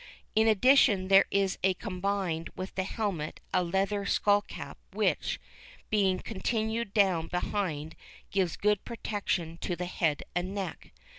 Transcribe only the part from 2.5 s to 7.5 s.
with the helmet a leather skull cap which, being continued down